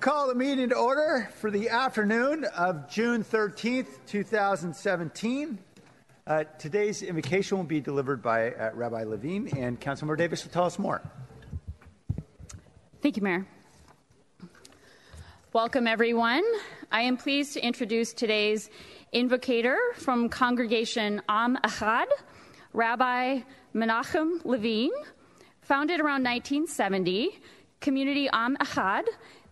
[0.00, 5.58] Call the meeting to order for the afternoon of June 13th, 2017.
[6.26, 10.64] Uh, today's invocation will be delivered by uh, Rabbi Levine, and Councilmember Davis will tell
[10.64, 11.02] us more.
[13.02, 13.46] Thank you, Mayor.
[15.52, 16.44] Welcome, everyone.
[16.90, 18.70] I am pleased to introduce today's
[19.12, 22.06] invocator from Congregation Am Echad,
[22.72, 23.40] Rabbi
[23.74, 24.92] Menachem Levine.
[25.60, 27.38] Founded around 1970,
[27.80, 29.04] Community Am Echad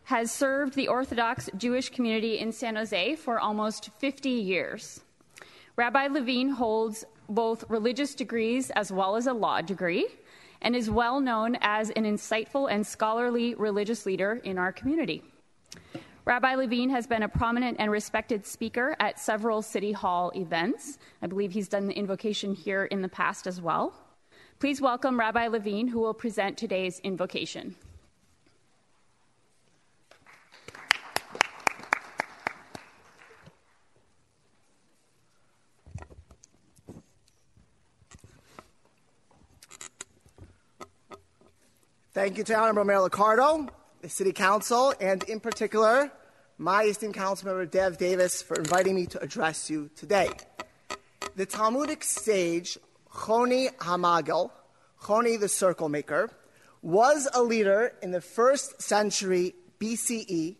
[0.08, 5.02] has served the Orthodox Jewish community in San Jose for almost 50 years.
[5.76, 10.06] Rabbi Levine holds both religious degrees as well as a law degree
[10.62, 15.22] and is well known as an insightful and scholarly religious leader in our community.
[16.24, 20.96] Rabbi Levine has been a prominent and respected speaker at several City Hall events.
[21.20, 23.92] I believe he's done the invocation here in the past as well.
[24.58, 27.76] Please welcome Rabbi Levine, who will present today's invocation.
[42.18, 43.68] Thank you to Honorable Mayor Liccardo,
[44.02, 46.10] the City Council, and in particular,
[46.58, 50.28] my esteemed Councilmember Dev Davis for inviting me to address you today.
[51.36, 52.76] The Talmudic sage
[53.08, 54.50] Choni Hamagel,
[55.00, 56.28] Choni the circle maker,
[56.82, 60.56] was a leader in the first century BCE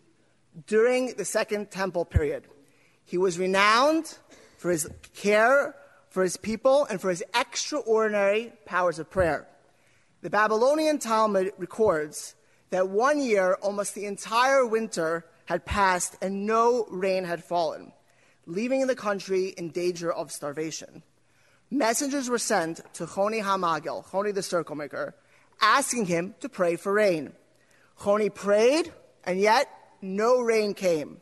[0.65, 2.45] during the Second Temple period.
[3.03, 4.17] He was renowned
[4.55, 5.75] for his care
[6.07, 9.45] for his people and for his extraordinary powers of prayer.
[10.21, 12.35] The Babylonian Talmud records
[12.71, 17.93] that one year, almost the entire winter had passed and no rain had fallen,
[18.45, 21.03] leaving the country in danger of starvation.
[21.71, 25.15] Messengers were sent to Choni Hamagel, Choni the circle maker,
[25.61, 27.31] asking him to pray for rain.
[27.99, 28.91] Choni prayed,
[29.23, 29.69] and yet
[30.01, 31.21] no rain came.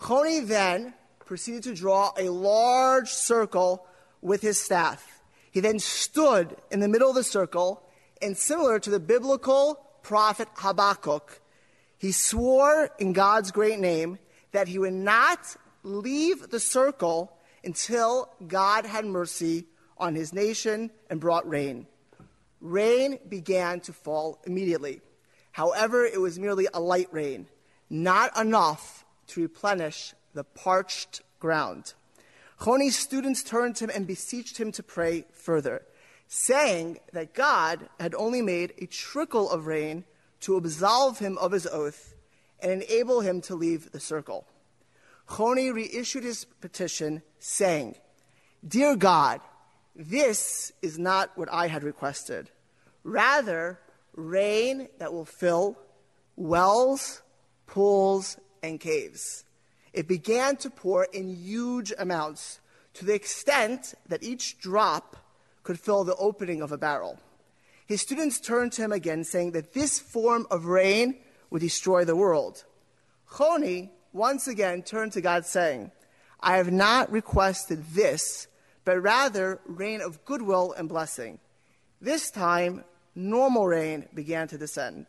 [0.00, 0.94] Choni then
[1.26, 3.86] proceeded to draw a large circle
[4.22, 5.20] with his staff.
[5.50, 7.82] He then stood in the middle of the circle
[8.22, 11.40] and similar to the biblical prophet Habakkuk,
[11.98, 14.18] he swore in God's great name
[14.52, 17.32] that he would not leave the circle
[17.62, 19.66] until God had mercy
[19.98, 21.86] on his nation and brought rain.
[22.60, 25.00] Rain began to fall immediately.
[25.52, 27.48] However, it was merely a light rain,
[27.88, 31.94] not enough to replenish the parched ground.
[32.58, 35.82] Choni's students turned to him and beseeched him to pray further
[36.32, 40.04] saying that God had only made a trickle of rain
[40.38, 42.14] to absolve him of his oath
[42.60, 44.46] and enable him to leave the circle.
[45.26, 47.96] Choni reissued his petition, saying,
[48.66, 49.40] Dear God,
[49.96, 52.48] this is not what I had requested.
[53.02, 53.80] Rather,
[54.14, 55.76] rain that will fill
[56.36, 57.22] wells,
[57.66, 59.42] pools, and caves.
[59.92, 62.60] It began to pour in huge amounts
[62.94, 65.16] to the extent that each drop
[65.62, 67.18] could fill the opening of a barrel.
[67.86, 71.16] His students turned to him again, saying that this form of rain
[71.50, 72.64] would destroy the world.
[73.28, 75.90] Choni once again turned to God, saying,
[76.40, 78.46] I have not requested this,
[78.84, 81.38] but rather rain of goodwill and blessing.
[82.00, 82.84] This time,
[83.14, 85.06] normal rain began to descend.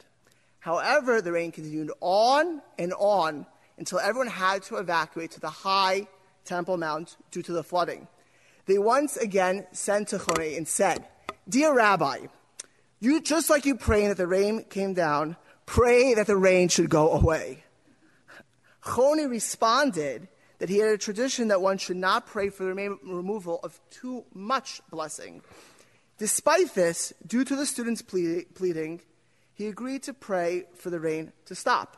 [0.60, 3.46] However, the rain continued on and on
[3.78, 6.08] until everyone had to evacuate to the high
[6.46, 8.08] Temple Mount due to the flooding
[8.66, 11.08] they once again sent to Choni and said,
[11.48, 12.28] Dear Rabbi,
[13.00, 15.36] you just like you praying that the rain came down,
[15.66, 17.64] pray that the rain should go away.
[18.84, 20.28] Choni responded
[20.60, 22.74] that he had a tradition that one should not pray for the
[23.04, 25.42] removal of too much blessing.
[26.20, 29.02] Despite this, due to the students' pleading,
[29.56, 31.98] he agreed to pray for the rain to stop.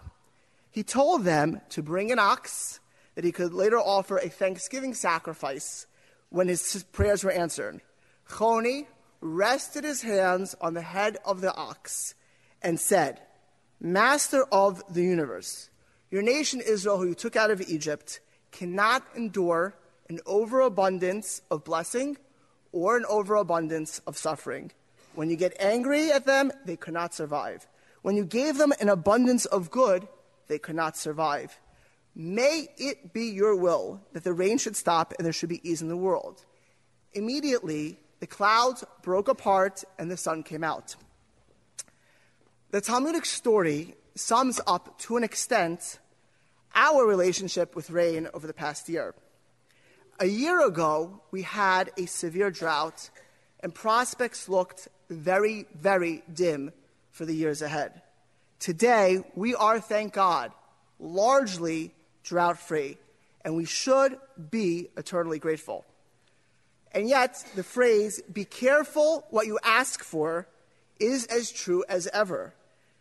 [0.71, 2.79] He told them to bring an ox
[3.15, 5.85] that he could later offer a thanksgiving sacrifice
[6.33, 7.79] when his prayers were answered.
[8.27, 8.87] Choni
[9.21, 12.15] rested his hands on the head of the ox
[12.63, 13.21] and said,
[13.79, 15.69] Master of the universe,
[16.09, 18.19] your nation Israel, who you took out of Egypt,
[18.51, 19.75] cannot endure
[20.09, 22.17] an overabundance of blessing
[22.71, 24.71] or an overabundance of suffering.
[25.13, 27.67] When you get angry at them, they cannot survive.
[28.01, 30.07] When you gave them an abundance of good,
[30.47, 31.59] they could not survive.
[32.15, 35.81] May it be your will that the rain should stop and there should be ease
[35.81, 36.45] in the world.
[37.13, 40.95] Immediately, the clouds broke apart and the sun came out.
[42.71, 45.99] The Talmudic story sums up, to an extent,
[46.75, 49.13] our relationship with rain over the past year.
[50.19, 53.09] A year ago, we had a severe drought,
[53.59, 56.71] and prospects looked very, very dim
[57.11, 58.01] for the years ahead.
[58.59, 60.51] Today, we are, thank God,
[60.99, 61.93] largely
[62.23, 62.97] drought free,
[63.43, 64.17] and we should
[64.49, 65.85] be eternally grateful.
[66.91, 70.47] And yet, the phrase, be careful what you ask for,
[70.99, 72.53] is as true as ever.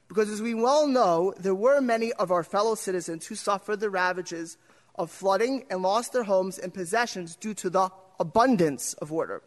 [0.09, 3.91] Because as we well know, there were many of our fellow citizens who suffered the
[3.91, 4.59] ravages
[4.97, 9.43] of flooding and lost their homes and possessions due to the abundance of water.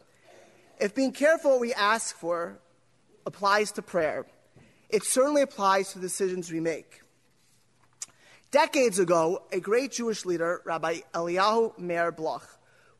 [0.80, 2.58] If being careful what we ask for
[3.24, 4.26] applies to prayer,
[4.88, 7.02] it certainly applies to the decisions we make.
[8.52, 12.46] Decades ago, a great Jewish leader, Rabbi Eliyahu Meir Bloch,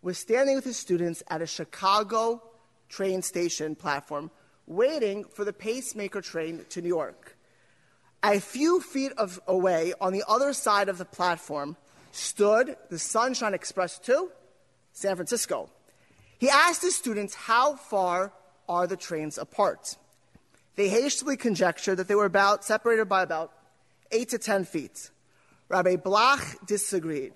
[0.02, 2.42] was standing with his students at a Chicago
[2.88, 4.30] train station platform
[4.66, 7.36] waiting for the pacemaker train to New York.
[8.24, 11.76] A few feet of, away, on the other side of the platform,
[12.10, 14.30] stood the Sunshine Express to
[14.92, 15.70] San Francisco.
[16.38, 18.32] He asked his students how far
[18.68, 19.96] are the trains apart.
[20.74, 23.52] They hastily conjectured that they were about separated by about
[24.10, 25.10] eight to ten feet.
[25.68, 27.32] Rabbi Bloch disagreed.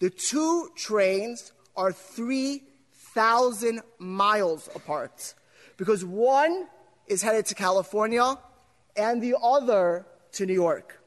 [0.00, 5.34] The two trains are 3,000 miles apart
[5.76, 6.66] because one
[7.06, 8.36] is headed to California
[8.96, 11.02] and the other to New York.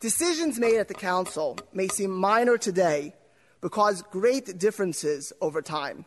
[0.00, 3.14] Decisions made at the Council may seem minor today,
[3.60, 6.04] but cause great differences over time.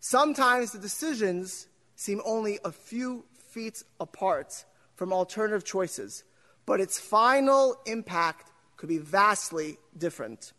[0.00, 1.66] Sometimes the decisions
[1.96, 4.64] seem only a few feet apart
[4.94, 6.24] from alternative choices,
[6.66, 8.51] but its final impact
[8.82, 10.52] could be vastly different.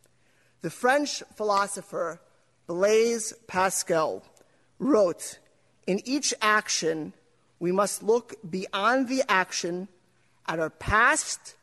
[0.61, 2.21] The French philosopher
[2.67, 4.23] Blaise Pascal
[4.79, 5.39] wrote
[5.87, 7.11] In each action,
[7.59, 9.89] we must look beyond the action
[10.47, 11.55] at our past,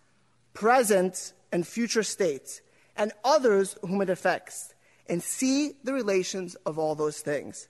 [0.52, 2.60] present, and future states,
[2.94, 4.74] and others whom it affects,
[5.08, 7.68] and see the relations of all those things.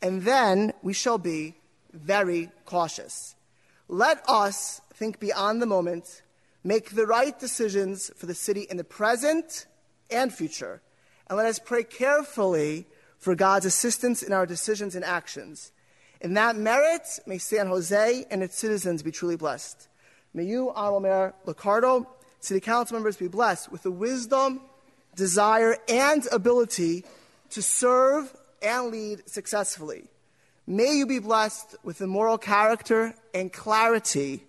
[0.00, 1.56] And then we shall be
[1.92, 3.34] very cautious.
[3.88, 6.22] Let us think beyond the moment
[6.64, 9.66] make the right decisions for the city in the present
[10.10, 10.80] and future.
[11.28, 12.86] And let us pray carefully
[13.18, 15.72] for God's assistance in our decisions and actions.
[16.20, 19.88] In that merit, may San Jose and its citizens be truly blessed.
[20.34, 22.06] May you, Honorable Mayor Liccardo,
[22.40, 24.60] City Council members, be blessed with the wisdom,
[25.14, 27.04] desire, and ability
[27.50, 30.04] to serve and lead successfully.
[30.66, 34.44] May you be blessed with the moral character and clarity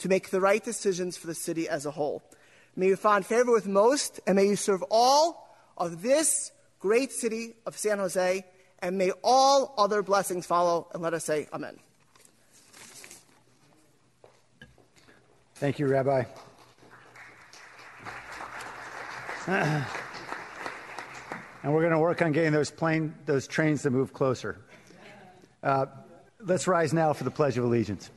[0.00, 2.22] to make the right decisions for the city as a whole.
[2.76, 7.54] May you find favor with most, and may you serve all of this great city
[7.66, 8.44] of San Jose,
[8.80, 10.88] and may all other blessings follow.
[10.92, 11.78] And let us say, Amen.
[15.56, 16.24] Thank you, Rabbi.
[19.46, 19.84] and
[21.64, 24.58] we're going to work on getting those plane, those trains to move closer.
[25.62, 25.84] Uh,
[26.40, 28.10] let's rise now for the Pledge of Allegiance.